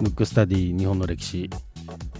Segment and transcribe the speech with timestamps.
[0.00, 1.50] ムックスタディ日本の歴史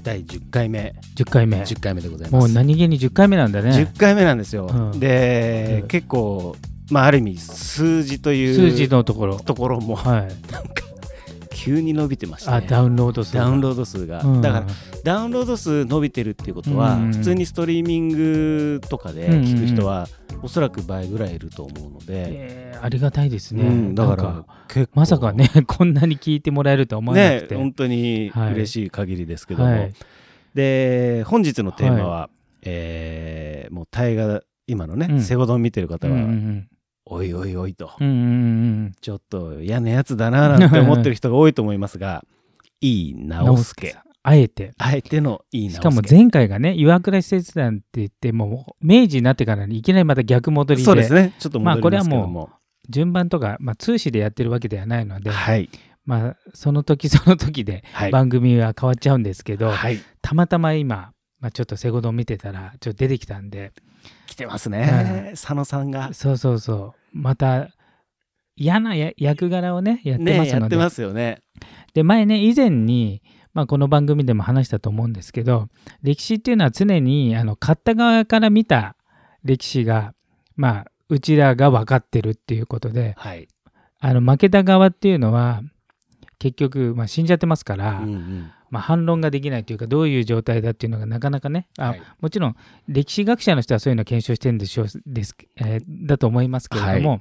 [0.02, 0.94] 第10回目。
[1.16, 1.58] 10回目。
[1.58, 2.46] 10回目でございます。
[2.46, 3.70] もう何気に10回目なんだね。
[3.70, 5.00] 10回目なんですよ、うん。
[5.00, 5.88] で、うん。
[5.88, 6.56] 結構
[6.90, 9.38] まあある意味数字という数字のところ。
[9.38, 10.28] ところもはい
[11.60, 12.56] 急に伸びてましたね。
[12.56, 14.40] あダウンロード数ダウンローード数が、うん。
[14.40, 14.66] だから
[15.04, 17.12] ダウンロード数伸びてるっていうことは、うん。
[17.12, 20.08] 普通にストリーミングとかで聞く人は、
[20.42, 29.92] おそらく倍ぐらいいると思うので、えーありがたいですね、うんだからまさかね こんなに聞いてもらえるとは思わなくて、ね本当にはい嬉しい限りですけども、はい。
[30.54, 32.30] で本日のテーマは、
[32.62, 35.20] えーもう大河今のね、うん。
[35.20, 36.68] セゴドン見てる方は、うんうん
[37.06, 38.26] おいおいおいと、うんうんうんう
[38.88, 38.92] ん。
[39.00, 42.24] ちょっと嫌なやつだななんて思ってる人が多いと思いますが
[42.80, 44.72] いい直輔あえて。
[44.78, 50.84] あえてのいい直輔しかも前回がね岩倉施設団って言ってもう明治になってからにいきなりまた逆戻りで。
[50.84, 51.34] そうですね。
[51.38, 52.52] ちょっとまあ戻りますけども,、こ
[52.88, 55.70] 順番とか、まあ、通詞でやってるわけではないので、はい。
[56.04, 58.10] まあ、その時その時ではい。
[58.10, 59.98] 番組は変わっちゃうんですけど、はい。
[60.22, 63.72] たまたま今、まあ、ちょっとセゴドン見てたらちょっと出てきたんで。
[64.26, 66.12] 来てますね、佐野さんが。
[66.12, 67.18] そうそうそう。
[67.18, 67.70] また
[68.56, 71.42] 嫌なや役柄をねやってねますので,、やってますよね。
[71.94, 73.22] で前ね以前に、
[73.54, 75.68] まあ、この番組でも話したと思うんですけど
[76.02, 78.96] 歴史っていうのは常にあの勝った側から見た
[79.42, 80.14] 歴史が
[80.56, 83.48] まあうちらが分かってるっていうことではい、
[83.98, 85.62] あの負けた側っていうのは
[86.38, 92.02] 結局、まあ、死んじゃってますから、うんうんまあ、反論ができないというかどういう状態だっていうのがなかなかねあ、はい。
[92.20, 92.56] もちろん
[92.88, 97.20] 歴史学者の人はそういうのを検証してるんでしょうです、えーだと思いますけれども、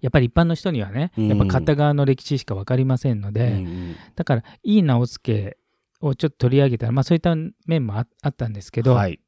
[0.00, 1.28] やっぱり一般の人にはねうん。
[1.28, 5.56] やっぱ片側の歴史しか分かりませんので、うんうんだからいい直輔
[6.00, 7.34] をちょっと取り上げたら、まあ、そういった
[7.66, 9.20] 面もああったんですけど、はい。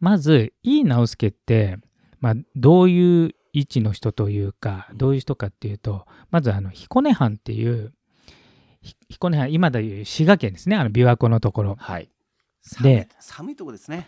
[0.00, 1.78] まずいい直輔って、
[2.20, 8.03] まあ、どういう位置の人というかどういう人かっていうとまずあの彦根藩っていうひ
[9.08, 10.76] 彦根藩今でいう滋賀県ですね。
[10.76, 11.76] あの琵琶湖のところ。
[11.78, 12.08] はい。
[12.82, 13.08] で。
[13.20, 14.06] 寒い寒いとこですね。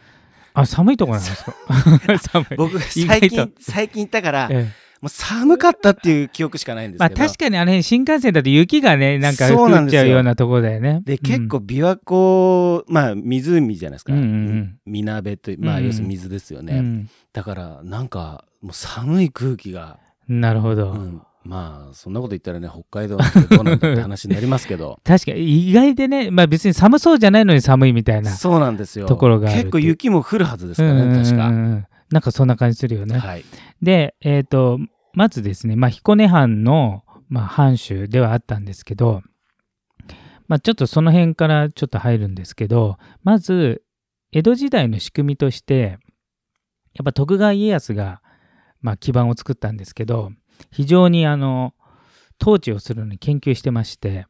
[0.54, 1.54] あ寒いところなんですか？
[2.32, 4.86] 寒い、僕最近最近行ったからええ。
[5.02, 10.02] もう寒かったっていう記憶しかないんですまあ確かにあれ新幹線だと雪がねなんか降っそうなんですよ。
[10.02, 11.02] ちゃうようなところだよね。
[11.04, 14.78] で結構琵琶湖まあ湖じゃないですか、うんうんうん。
[14.86, 15.86] みなべというまあうんうん。
[15.88, 17.10] 要するに水ですよね、うん。
[17.34, 19.98] だからなんかもう寒い空気が、
[20.28, 24.98] なるほど、うんまあそんなこと言ったらね北海道なんてどうなんだって話になりますけど。
[25.04, 29.06] 確かに意外でね、まあ、別に寒そうじゃないのに寒いみたいなそうなんですよ。
[29.06, 31.50] ところが結構雪も降るはずですからね、うんうんうん確か、
[32.10, 33.18] なんかそんな感じするよね。
[33.18, 33.44] はい。
[33.82, 34.78] で、えっ、と、
[35.12, 39.22] まずですね、まあ、彦根藩の、まあ、藩主ではあったんですけど、
[40.46, 43.82] まあ、ちょっとその辺からちょっと入るんですけど、まず、
[44.32, 45.98] 江戸時代の仕組みとして、
[46.94, 48.22] やっぱ徳川家康が、
[48.80, 50.30] まあ、基盤を作ったんですけど、
[50.70, 51.74] 非常にあの、
[52.40, 54.26] 統治をするのに研究してまして、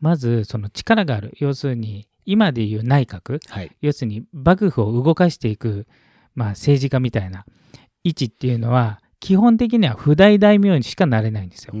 [0.00, 3.70] まず、その力がある、要するに、今でいう内閣、はい。
[3.80, 5.86] 要するに幕府を動かしていく、
[6.34, 7.44] まあ、政治家みたいな
[8.04, 11.72] 位置っていうのは基本的には不大大名にしかなれないんですよ。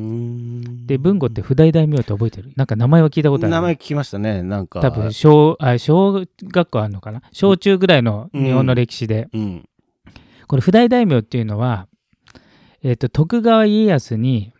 [0.86, 2.52] で文吾って不大大名って覚えてる？
[2.56, 3.50] なんか名前は聞いたことある？
[3.52, 4.42] 名前聞きましたね。
[4.42, 4.80] なんか。
[4.80, 7.22] 多分小あ小学校あるのかな？
[7.32, 9.68] 小中ぐらいの日本の歴史で、うん。
[10.48, 11.86] これ不大大名っていうのは、
[12.82, 14.52] えっと徳川家康に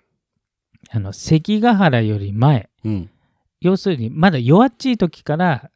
[0.90, 3.10] あの関ヶ原より前うん。
[3.60, 5.70] 要するにまだ弱っちい時から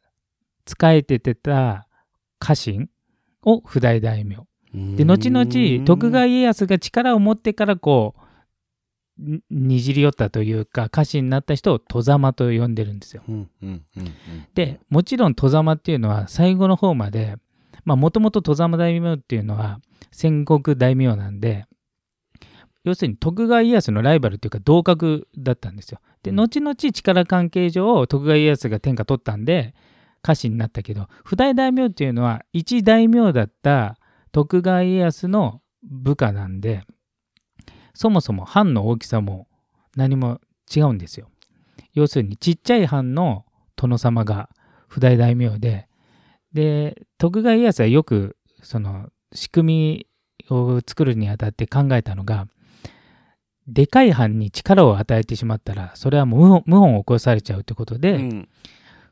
[0.67, 1.87] 仕えててた
[2.39, 2.89] 家臣
[3.43, 4.37] を不大大名。
[4.97, 8.21] で後々徳川家康が力を持ってからこう
[9.17, 13.23] ににじり寄ったというか家臣になった人を戸様と呼んでるんですよ。
[13.29, 14.13] うんうんうんうん。
[14.53, 17.37] でもちろん戸様っていうのは最後の方まで
[17.85, 19.79] もともと戸様大名っていうのは
[20.11, 21.65] 戦国大名なんで
[22.85, 25.99] 要するに徳川家康のライバルっていうか同格だったんですよ。
[26.23, 29.73] でうん後々力関係上徳川家康が天下取ったんで
[30.21, 33.97] 家臣になったけど不大大名っていうのは一大名だった
[34.31, 36.83] 徳川家康の部下なんで
[37.93, 39.47] そもそも藩の大きさも
[39.95, 40.39] 何も
[40.73, 41.29] 違うんですよ。
[41.93, 43.45] 要するにちっちゃい藩の
[43.75, 44.49] 殿様が
[44.87, 45.87] 不大大名で
[46.53, 50.07] で徳川家康はよくその仕組
[50.49, 52.47] みを作るにあたって考えたのが
[53.67, 58.49] でかい藩に力を与えてしまったらそれはもう謀謀反を起こされちゃうってことで、うん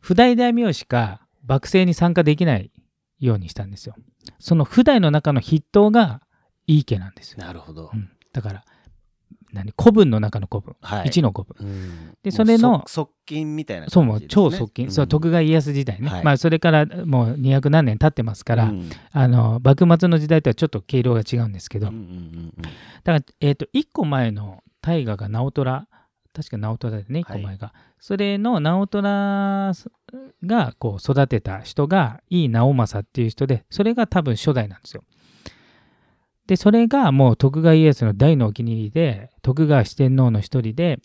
[0.05, 2.71] 不大大名しか幕政に参加できない
[3.19, 3.95] ようにしたんですよ。
[4.37, 6.19] その不大の中の筆頭が
[6.67, 7.37] 井伊家なんですよ。
[7.37, 8.65] なるほどうんだから
[9.53, 11.07] 何古文の中の古文、はい。
[11.07, 11.67] 一の古文。
[11.67, 12.17] うん。
[12.23, 16.23] でそれの側側近みたいなそう超側近、そう徳川家康時代ね、はい。
[16.23, 18.89] まあそれからもう200何年経ってますから、うん。
[19.11, 22.51] あの幕末の時代とはちょっと毛色が違うんですけど、うんうんうんうん。
[22.61, 25.87] だから、えー、と1個前の大河が直虎。
[26.35, 27.41] 確か直虎だよね1はい。
[27.41, 29.71] 個前が、それの直虎
[30.45, 35.03] がこう育てた人が井伊直政っていう人でそれが多分初代なんですよ
[36.47, 40.99] でそれがもう徳川家康の大のお気に入りで徳川四天王の一人で、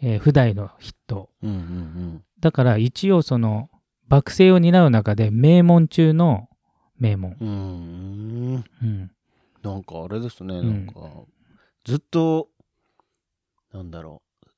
[0.00, 3.68] えー、不代の筆頭うんうんだから一応その
[4.08, 6.48] 幕政を担う中で名門中の
[6.98, 7.48] 名門、うん。
[7.48, 7.54] うー
[8.58, 8.64] ん。
[8.82, 9.10] うん、
[9.62, 10.86] なんかあれですね、ん。
[10.86, 11.00] なんか、
[11.84, 12.48] ずっと、
[13.72, 14.48] なんだろう、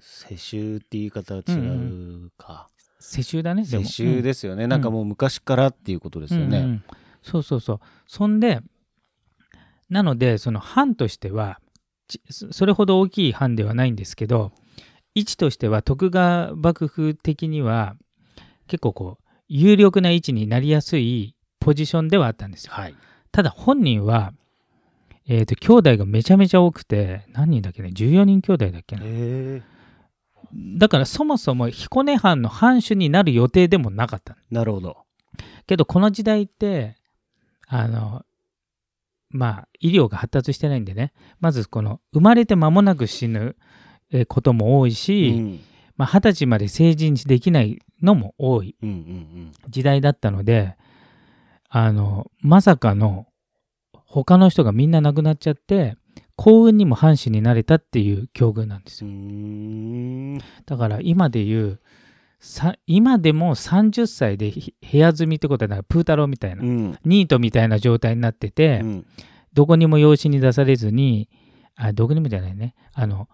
[0.00, 2.68] 世襲って言い方は違うか。
[3.00, 6.58] 世襲だね世襲ですよね、なんかもう昔からっていうことですよね。
[6.58, 6.84] うんうん。
[7.22, 7.80] そうそうそう。
[8.06, 8.60] そんで
[9.90, 11.60] なのでその藩としては
[12.08, 14.52] ちそそれほど大きい藩ではないんですけど
[15.14, 17.96] 位置としては徳川幕府的には
[18.66, 22.94] 結構こう有力な位置になりやすいポジションではあったんですよはい。
[23.32, 24.32] ただ本人は
[25.30, 29.02] えー、と兄弟がめちゃめちゃ多くて何人だっけね14人兄弟だっけな？
[29.04, 29.62] へえ。
[30.78, 34.96] だからそもそも彦根藩の藩主になる予定でもなかったなるほど。
[35.66, 36.96] けどこの時代って
[37.66, 38.22] あの
[39.30, 43.56] まあ医療が発達してないんでねまずこの生まれて間もなく死ぬ
[44.10, 45.60] えーことも多いうし、ん。
[45.96, 48.76] まあ、二十歳まで成人できないのも多い
[49.68, 50.76] 時代だったので
[51.68, 53.26] あのまさかの
[53.92, 55.96] 他の人がみんな亡くなっちゃって
[56.36, 60.38] 幸運にも藩主になれたっていう境遇なんですうよん。
[60.38, 61.82] だから今で言うさ
[62.86, 66.98] 今でも30歳でひ部屋住みってことはなんかプータローみたいなうん。
[67.04, 69.06] ニートみたいな状態になってて、うん。
[69.52, 71.28] どこにも養子に出されずに、
[71.74, 73.28] あどこにもじゃないね、あの、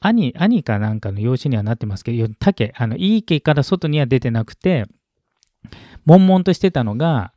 [0.00, 4.86] 兄、兄かなんかの養子にはなってますけど、竹、あの、いい家から外には出てなくて、
[6.04, 7.32] 悶々としてたのが、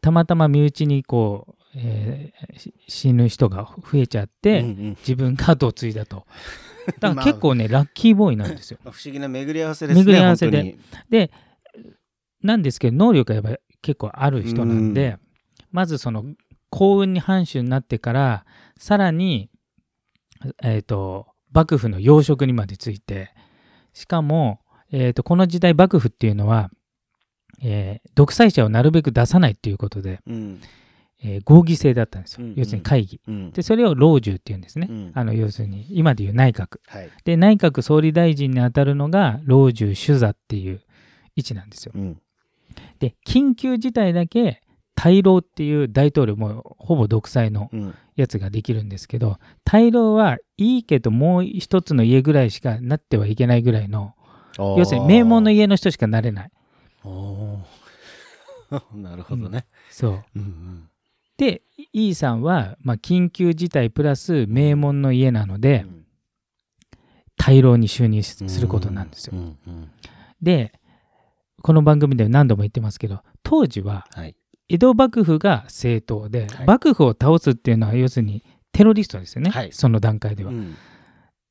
[0.00, 6.26] たまたま身内にこう、えーし死ぬ人が増えちゃって、うんうん自分が後を継いだと。
[6.86, 8.78] だかまあら結構ね、ラッキーボーイなんですよ。
[8.84, 10.04] ま あ不思議な巡り合わせですね。
[10.04, 10.74] 巡り合わせで本
[11.10, 11.30] で、
[12.42, 15.18] なんですけど、能力がやっぱ結構ある人なんで、
[15.70, 16.24] まずその
[16.70, 18.46] 幸運に藩主になってから、
[18.78, 19.50] さらに、
[20.62, 23.30] えっ、と、幕府の要職にまでついて、
[23.92, 26.70] しかも、えっ、と、この時代幕府っていうのは、
[27.62, 30.60] えー独裁者をなるべく出さないっていうことで、うん。
[31.24, 32.44] えー合議制だったんですよ。
[32.44, 33.20] うんうん要するに会議。
[33.26, 33.50] うん。
[33.52, 34.88] で、それを老中っていうんですね。
[34.90, 36.78] うんあの、要するに、今でいう内閣。
[36.86, 37.10] はい。
[37.24, 40.80] で、内閣総理大臣にあたるのが老中主座っていう
[41.36, 41.92] 位置なんですよ。
[41.94, 42.20] うん。
[42.98, 44.62] で、緊急事態だけ
[44.94, 47.94] 大老っていう大統領もほぼ独裁のうん。
[48.14, 54.14] やつができるんですけど、大老はいいけどもう一つの家ぐらいしかなってはいけないぐらいの、
[54.58, 55.62] 要するに名門の家。
[55.62, 56.50] 家の人しかなれない。
[58.94, 59.66] なるほどね。
[59.90, 60.24] そう。
[60.36, 60.88] うんうん。
[61.36, 61.62] で、
[61.92, 65.86] イーさんは、まあ、緊急事態プラス名門の家なので、
[67.36, 69.32] 大老に就任することなんですよ。
[69.36, 69.90] うんうん。
[70.40, 70.72] で、
[71.62, 74.36] この番組で何度も言ってますけど、当時ははい。
[74.68, 80.50] 江戸幕府が政党で、はい幕府を倒すっていうのは要するにテロリストですよね、はいその段階では。
[80.50, 80.76] うん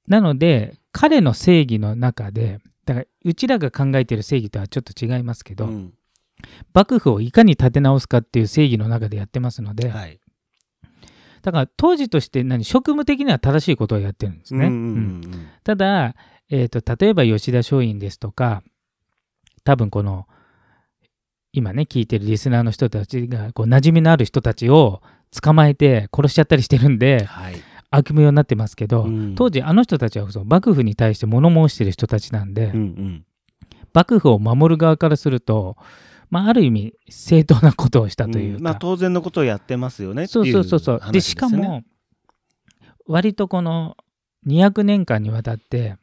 [0.07, 5.93] なので彼の正義の中でだからうちらが考えている正義とはちょっと違いますけど、うん
[6.73, 10.19] 幕府をいかに立て直すかっていう正義の中でやってますので、はい。
[11.41, 14.67] だから当時として何職務的には正しいことをやってるんですね。
[14.67, 16.15] うんうんうんただ、
[16.49, 18.63] えー、と例えば吉田松陰ですとか
[19.63, 20.27] 多分この
[21.53, 25.01] 今ね聞いてるリスナーの人たちがこう馴染みのある人たちを
[25.41, 27.55] 捕まえて殺しちゃったりしてるんうんではい。
[27.91, 33.25] 悪名になってますけど、うん当時あの人たちはその幕府に対して物申してる人たちなんで、うんうん。
[33.93, 35.75] 幕府を守る側からすると、
[36.31, 40.99] まあ、ある意味正当なことをしたというか、んまあ当然のことをやってますよねそうそうそうそう。
[40.99, 41.83] 話で、しかも、
[43.05, 43.97] 割とこの
[44.47, 45.97] 200年間にわたって、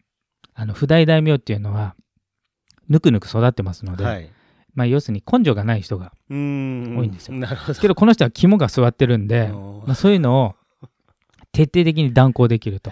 [0.54, 1.96] あの、不代大名っていうのは、
[2.88, 4.30] ぬくぬく育ってますので、はい。
[4.74, 6.12] まあ、要するに根性がない人が。
[6.28, 7.80] 多いんですよなるほど。
[7.80, 10.54] けど、この人は肝が据わってるんで、まあ、そういうのを
[11.52, 12.90] 徹底的に断行できると。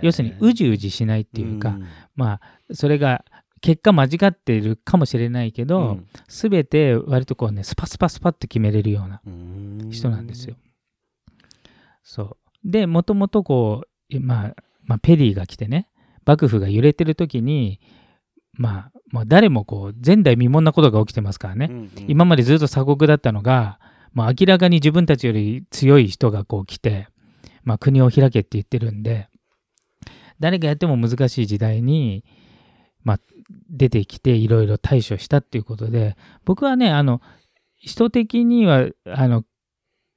[0.00, 2.40] 要するに、うじうじしないっていうか、んまあ、
[2.74, 3.24] それが、
[3.60, 5.98] 結果間違っているかもしれないけど、
[6.28, 10.56] すべて割とこうね、スパスパスパって決めれるようなうん人なんですよ。。
[12.02, 12.70] そう。
[12.70, 15.88] で、もともとこう、えまあ、まあ、ペリーが来てね、
[16.24, 17.80] 幕府が揺れてる時に、
[18.54, 21.68] まあ、もう誰もこう、前代未聞なことが起きてますからね。
[21.70, 23.78] うんうん今までずっと鎖国だったのが、
[24.12, 27.08] まあ、明らかに自分たちより強い人がこう来て、
[27.64, 29.28] まあ、国を開けって言ってるんで、
[30.40, 32.24] 誰がやっても難しい時代に、
[33.04, 33.20] まあ、
[33.70, 37.20] 出てきていろいろ対処したっていうことで、僕はね、あの、
[37.76, 39.44] 人的には、あの、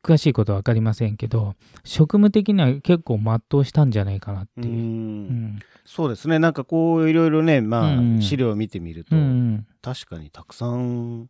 [0.04, 4.68] 詳しいことは分かりませんけど職務的には結構全うしたんじゃないかなっていう。
[4.68, 4.80] うん。
[4.80, 5.60] うん。
[5.86, 6.40] そうですね。
[6.40, 9.68] なんかこういろいろねまあ、うん資料を見てみると、うん。
[9.82, 11.30] 確かにたくさん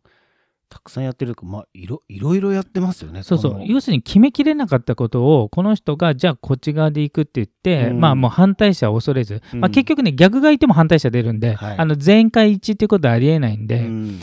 [0.72, 3.60] たくさんやってるかまあいろいろいろやってますよねそうそう。
[3.66, 8.00] 要するに決めきれなかったことをこの人がじゃあこっち側で行くって言って、うん。
[8.00, 9.60] まあもう反対者を恐れず、うん。
[9.60, 11.78] まあ、結局ね逆がいても反対者出るんで、はい。
[11.78, 14.18] あの全会一致ってことはありえないんうで、ん。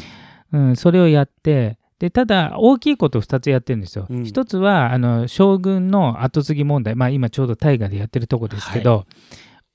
[0.52, 4.08] うんそれをやってでただ大きいことを2つやってるんですよ。
[4.10, 4.26] うん。
[4.26, 9.06] 一つはあの将軍の後継ぎ問題、まあ、今ちょうど大河でやってるとこですけど、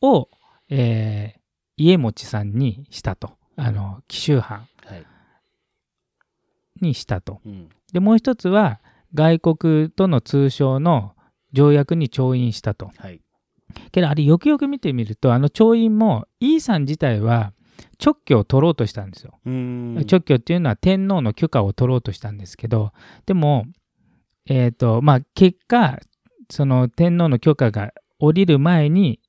[0.02, 0.28] を、
[0.68, 1.44] えー
[1.76, 3.32] 家持さんにしたと。
[3.56, 4.58] あの紀州藩。
[4.58, 4.68] はい
[6.84, 7.40] にしたと。
[7.44, 8.80] うんでもう一つは
[9.14, 11.12] 外国との通商の
[11.52, 12.90] 条約に調印したと。
[12.96, 13.20] はい
[13.92, 17.52] けどあれよくよく見てみるとあの調印もイーさん自体は
[18.04, 19.38] 直居を取ろうとしたんですよ。
[19.44, 22.92] うん直居っていうのは天皇の許可を取ろうとしたんですけど
[23.26, 23.66] でも
[24.46, 25.98] えっ、とまあ結果
[26.50, 29.20] その天皇の許可が下りる前に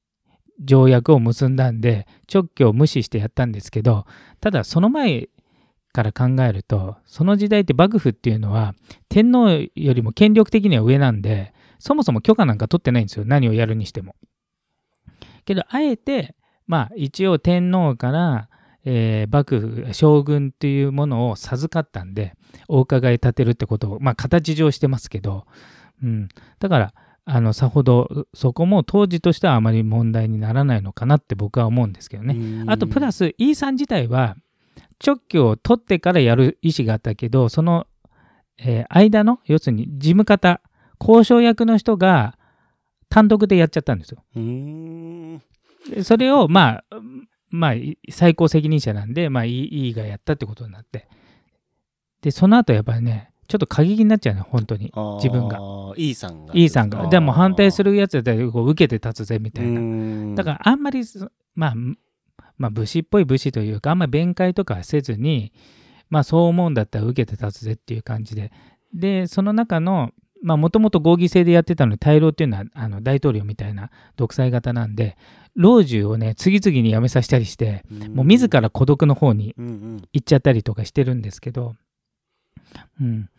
[0.60, 4.06] 条約を結んだんで直居を無視してやったんですけど
[4.40, 5.30] ただその前
[5.96, 8.76] から考えるとその時代って幕府っていうのは
[9.08, 14.16] 天皇よりも権力的には上なんでそもそも許可なんか取ってないんですよ何をやるにしても。
[15.46, 16.36] けどあえて
[16.68, 18.50] まあ一応天皇から
[18.84, 22.34] えー幕府将軍っていうものを授かったんで
[22.68, 25.46] お伺い立てるってことをまあ形上してますけど、
[26.04, 26.28] うん、
[26.60, 32.36] だからあのさほどそこも当時としてはあまり問題にならないのかなって僕は思うんですけどね。
[32.36, 34.36] うんあとプラス E さん自体は
[35.04, 37.88] 直居を取ってからやる意思があったけどその、
[38.58, 40.62] えー間の要するに事務方
[41.00, 42.38] 交渉役の人が
[43.10, 44.24] 単独でやっちゃったんですよ。
[46.04, 47.00] それをまあ
[47.50, 51.08] まあい最高責任者なんでまあいいいいがやったってことになって。
[52.22, 54.92] でその後やっぱりねちょっと過激になっちゃうね本当に。
[55.18, 55.60] 自分が。
[55.98, 56.54] E さんが。
[56.56, 57.08] E さんが。
[57.08, 59.80] でも反対するるやつだったらこう受けて立つぜみたいな。
[59.80, 61.76] なだからあんまりそまあ
[62.58, 65.52] まあ武士っぽい武士というかあんまり弁解とかはせずに
[66.10, 68.52] まあそう思うんだったら受けて立つぜっていう感じで。
[68.94, 75.18] でその中のまあもともと合議制でやってたのに大老っていうのはあの大統領みたいな独裁型なんで
[75.56, 77.84] 老中をね次々に辞めさせたりして
[78.14, 81.76] もう自ら孤独の方に行っちゃったりとかしてるんですけど、
[83.02, 83.30] うん、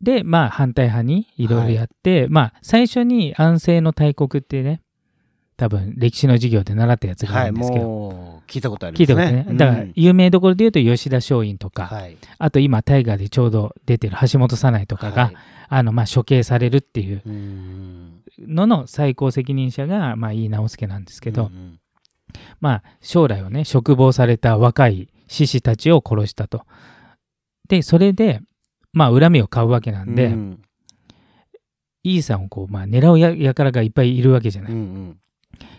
[0.00, 4.82] でまあ反対派にいろいろやって、まあ最初に安政の大国ってね
[5.58, 12.16] 多分歴史の授業で習ったやつがあはいるんですけど、もう聞いたことあり聞いたことますねねだからうん有名どころで言うと吉田松陰とか、はい。
[12.38, 15.36] あと今大河でちょうど出てる橋本早苗とかが、はい。
[15.68, 21.80] あのまあ処刑されるっていううんのの最高責任者がまあ井伊直弼なんですけど、うんうん。
[22.60, 26.62] まあ将来をね嘱望された若い志士たちを殺したと。
[27.68, 28.42] でそれで
[28.92, 30.62] まあ恨みを買うわけなんで、うん。
[32.04, 34.72] イーさんをこう、まあ、狙うや輩がいっぱいいるわけじゃない。
[34.72, 35.16] うんうん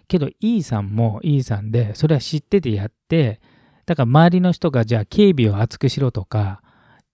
[0.08, 3.42] けどイーさんもイーさんでそれは知っててやって
[3.86, 6.62] だから周りの人がじゃあ警備を厚くしろとか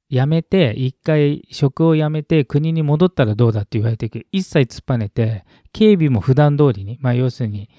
[0.10, 7.70] やめて一回職を辞めて国に戻ったらどうだって言われて一切突っぱねて警備も普段通りにまあ要するに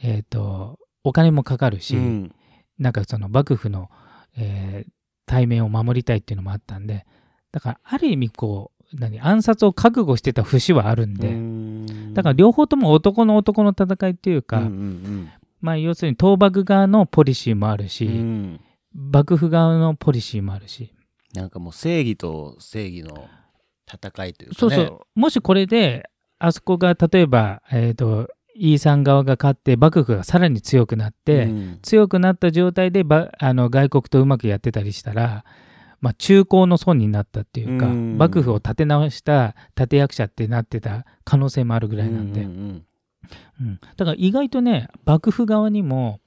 [0.00, 2.34] えっ、とお金もかかるし、うん。
[2.78, 3.90] なんかその幕府の、
[4.36, 4.90] えー
[5.28, 7.06] 対面を守りたいっていうのもあったんで
[7.52, 12.14] だからある意味こう何暗殺を覚悟してた節はあるんで、うん。
[12.14, 15.30] だから両方とも男の男の戦いっていうか、うんうん
[15.60, 18.12] まあ要するに倒幕側のポリシーもあるし、うん。
[18.12, 18.60] うん
[18.94, 20.92] 幕府側のポリシーもあるし、
[21.34, 23.28] なんかもう正義と正義の
[23.86, 24.56] 戦いというかね。
[24.58, 25.00] そうそう。
[25.14, 31.78] もしこれであそこが例えば、えー、とイーさん側が勝って幕府がさらに強くなって、うん。
[31.82, 35.44] 強くなった状態でばあの外国とうまくやってたりしたら、
[36.00, 38.16] まあ、中高の損になったっていうか、うん。
[38.18, 42.86] 幕府を立て直した立役者ってなってた可能性もあるぐらいなんで、うんうん
[43.60, 43.80] うん。
[43.96, 46.20] だから意外とね幕府側にも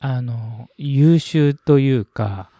[0.00, 2.50] あの優秀というか、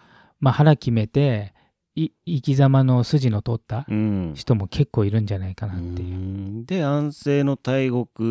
[0.41, 1.53] まあ、腹決めて
[1.97, 3.87] い生き様の筋の通った
[4.35, 6.15] 人も結構いるんじゃないかなっていう。
[6.15, 6.65] うん。
[6.67, 8.29] で安政の大う国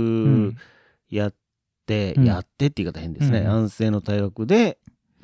[0.48, 0.58] ん。
[1.10, 1.36] やっ
[1.86, 2.26] て、うん。
[2.26, 3.48] やってって言い方変ですね、うん。
[3.48, 4.78] 安政の大国で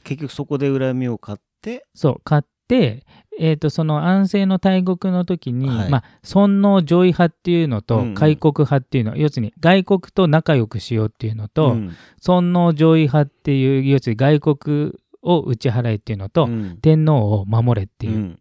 [0.03, 1.85] 結局そこで恨みを買って？
[1.93, 3.05] そう買って、
[3.39, 5.89] えー、とその安政の大国の時に、はい。
[5.89, 8.13] まあ、尊王攘夷派っていうのうんとうん。
[8.13, 11.95] 開国派っていうの、要するに外国と仲良くしようっていうのと、うん。
[12.19, 16.77] 尊王攘夷派っていう要するに外国を打ち払いっていうのと、うん。
[16.81, 18.39] 天皇を守れっていううん。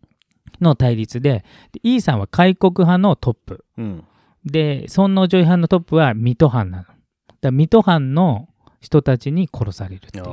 [0.60, 3.64] の対立で、でイーさんは開国派のトップ。
[3.76, 4.04] うん。
[4.44, 6.84] で、尊王攘夷派のトップは水戸藩なの。
[7.40, 8.48] だ水戸藩の
[8.80, 10.24] 人たちに殺されるっていう。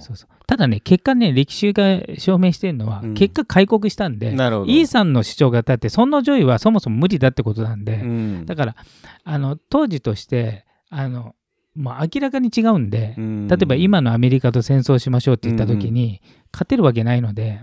[0.00, 0.28] そうそう。
[0.46, 3.14] ただね結果ね歴史が証明してるのは、うん。
[3.14, 4.72] 結果開国したんでなるほど。
[4.72, 8.46] イーさんの主張が立って尊王攘夷はそもそも無理だってことなんで、うん。
[8.46, 8.76] だから
[9.24, 11.34] あの当時としてあの、
[11.74, 13.48] まあ、明らかに違うんで、うん。
[13.48, 16.20] 例えば今のアメリカと戦争しましょうって言った時に、
[16.52, 17.60] 勝てるわけないので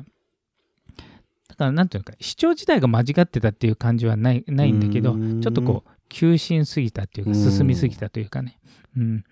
[1.49, 5.41] だからなんていうのか主張自体が間違ってたっていう感じはないないんだけど、うん。
[5.41, 7.51] ちょっとこう急進すぎたっていうかうん。
[7.51, 8.59] 進みすぎたというかね、
[8.95, 9.23] うん、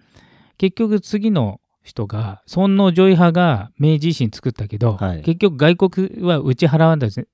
[0.57, 5.21] 結局次の人が尊王攘夷派が明治維新作ったけど、はい。
[5.21, 7.27] 結局外国は打ち払わんだ打ち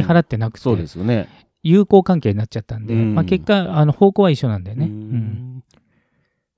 [0.00, 1.28] 払ってなくて、そうですよね。
[1.62, 3.14] 友好関係になっちゃったんで、うん。
[3.14, 4.86] まあ、結果あの方向は一緒なんだよね。
[4.86, 4.96] ううん。
[4.96, 5.64] ん。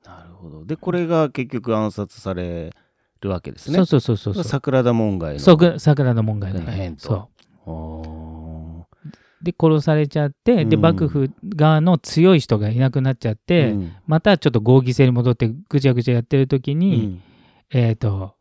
[0.05, 0.65] なるほど。
[0.65, 2.75] で、これが結局暗殺され
[3.21, 3.77] るわけですね。
[3.77, 4.45] そうそうそうそうそう。
[4.45, 5.39] 桜田門外の。
[5.39, 6.61] そうぐ桜の門外の。
[6.63, 7.03] 変と。
[7.03, 7.29] そ
[7.71, 9.09] おう
[9.41, 10.83] で殺されちゃって、でうん。
[10.83, 13.93] 幕府側の強い人がいなくなっちゃっーて、うん。
[14.09, 17.23] またちょっと合議制に戻ってぐちゃぐちゃやってる時うに、ん
[17.73, 18.35] えっ、と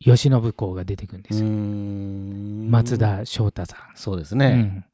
[0.00, 2.68] 慶喜公が出てくるんですよ、うん。
[2.70, 4.84] 松田翔太さん、そうですね。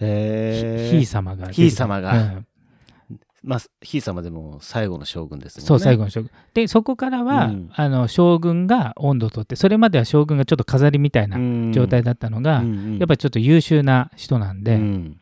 [0.00, 0.06] うん。
[0.06, 1.04] へひいえ。
[1.04, 2.14] 様がひい様が。
[2.14, 2.46] うん。
[3.42, 5.66] まあ、ひい様でも最後の将軍ですね。
[5.66, 6.30] そう最後の将軍。
[6.54, 7.70] でそこからは、うん。
[7.74, 11.36] あの将軍が温度を取ってそれまでは将軍がちょっと飾りみたいな
[11.72, 15.20] 状態だったのが、うんやっぱりちょっと優秀な人なんで、うん。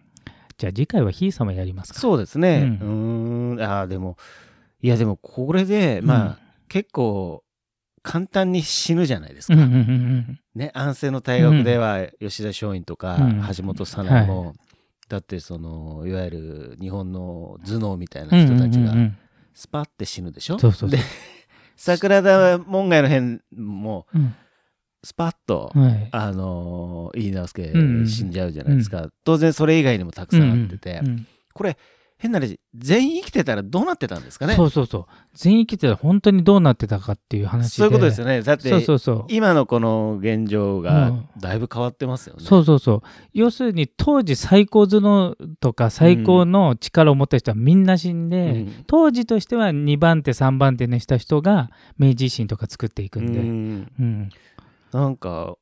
[0.58, 1.98] じゃあ次回はひい様やりますか。
[1.98, 2.78] そうですね。
[2.80, 3.62] ううんん。
[3.62, 4.16] ああ、でも、
[4.80, 7.42] いや、でも、これで、まあ、結構、
[8.02, 9.54] 簡単に死ぬじゃないですか。
[9.54, 13.42] うんうんうんうんね、安政の大学では、吉田松陰とか、うん。
[13.56, 14.54] 橋本早苗も、
[15.08, 19.16] だって、その、いわゆる日本の頭脳みたいな人たちがうんうんうんう、ん。
[19.54, 20.58] スパって死ぬでしょ？
[20.58, 20.98] そうそうそう。
[20.98, 20.98] で、
[21.76, 24.34] 桜田門外の辺も、うん。
[25.04, 26.08] スパッと、はい。
[26.12, 28.08] あのー、井伊直輔うんうん。
[28.08, 31.26] 死んじゃうじゃないですか、当然それ以外にもたくさんあってて、うんうん。
[31.54, 31.76] これ
[32.22, 34.54] 変な話全員生きてたらどうなってたんですかね？
[34.54, 35.06] そうそうそう。
[35.34, 37.76] 全員生きてたら本当にどうなってたかっていう話で。
[37.78, 38.42] そういうことですよね。
[38.42, 39.24] だってそうそうそう。
[39.28, 41.28] 今のこの現状うがん。
[41.36, 43.02] だいぶ変わってますよね、そうそうそう。
[43.32, 48.84] 要するに当時最高頭脳とか最高の力を持った人はみんな死んで、うん。
[48.86, 53.92] 当時としては2番手3番手にした人が明治維新とか作っていくんで、うん。
[53.98, 54.28] うん。
[54.92, 55.56] なんか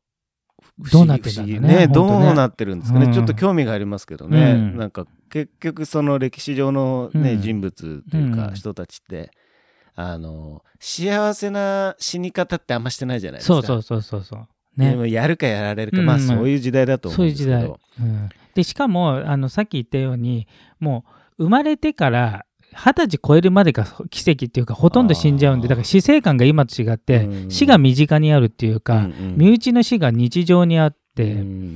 [0.93, 1.87] どうなってんだろうね不思議ね。
[1.87, 2.25] 本当ね。
[2.25, 3.13] どうなってるんですかね、うん。
[3.13, 4.77] ちょっと興味がありますけどね、うん。
[4.77, 7.41] なんか結局その歴史上の、ねうん。
[7.41, 8.55] 人物というかうん。
[8.55, 9.31] 人たちって、
[9.95, 13.55] あの幸せな死に方ってあんましてないじゃないですか。
[13.55, 14.49] そうそうそうそうそう。
[14.77, 14.91] ね。
[14.91, 16.07] でもやるかやられるか、うん。
[16.07, 17.81] まあそういう時代だと思そううんいう時ですけど。
[17.99, 20.47] 代、うん、でしかもあのさっき言ったように
[20.79, 21.05] も
[21.39, 27.51] う生まれてから二十歳超えるまでが奇跡っていうかほとんど死んじゃうんでだから死生観が今と違って、うん。
[27.51, 29.35] 死が身近にあるっていうか、うんうん。
[29.37, 31.75] 身内の死が日常にあって、うん。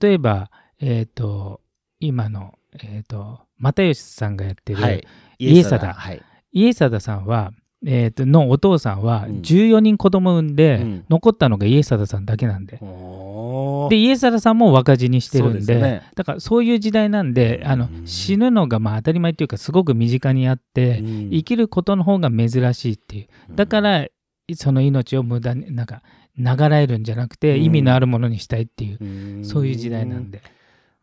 [0.00, 1.60] 例えばえっ、と
[2.00, 5.06] 今のえっ、と又吉さんがやってる、はい、
[5.38, 7.52] 家貞はい、家貞さんは、
[7.84, 9.40] えー、とのお父さんはうん。
[9.40, 11.04] 14人子供産んで、うん。
[11.08, 12.78] 残ったのが家貞さんだけなんで。
[12.80, 13.90] おー。
[13.90, 16.02] で家貞さんも若死にしてるんでね。
[16.14, 21.30] だからそういう時代なんであのうん死ぬのがまあ当たり前っていうかすごく身近にあって、うん。
[21.30, 23.28] 生きることの方が珍しいっていう。
[23.54, 24.06] だから
[24.54, 26.02] その命を無駄になんか
[26.38, 27.64] 流らえるんじゃなくてうん。
[27.64, 29.44] 意味のあるものにしたいっていう、うん。
[29.44, 30.42] そういう時代なんで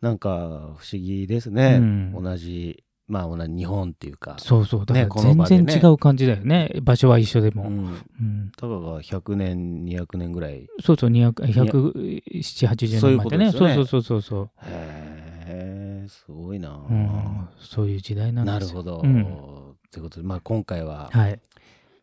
[0.04, 2.24] なんか不思議ですね、うん。
[2.24, 4.36] 同じまあ同じ日本っていうか。
[4.38, 4.86] そうそう。
[4.86, 5.36] だかね。
[5.38, 6.70] ら全然違う感じだよね。
[6.82, 7.86] 場所は一緒でも、うん。
[8.20, 8.52] うん。
[8.58, 10.68] たかが100年200年ぐらい。
[10.82, 13.52] そうそう200 17080そういう年前でね。
[13.52, 13.76] ことですよね。
[13.76, 18.84] そうそうそうそうへえすごいな、そう、うん、そういう時代なんですよ。
[18.84, 19.24] なるほど、うん。
[19.90, 21.40] ということで、まあ、今回ははい。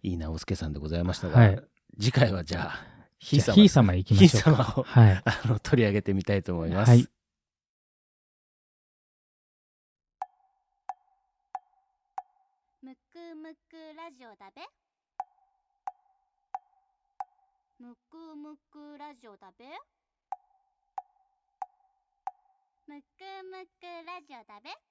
[0.02, 1.62] 井伊直輔さんでございましたが、はい。
[1.98, 2.86] 次回はじゃあ
[3.18, 4.64] ひいじゃあ様ひいきましょうか。
[4.64, 5.22] 様をはい。
[5.22, 6.88] あの取り上げてみたいと思います。
[6.88, 7.06] はい
[14.20, 14.60] ジオだべ？
[17.78, 19.64] むくむくラジオだべ？
[22.86, 24.89] むくむくラジオだべ？